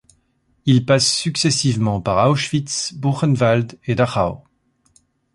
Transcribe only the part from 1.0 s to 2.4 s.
successivement par